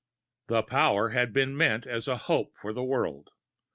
[0.47, 3.29] The power had been meant as a hope for the world.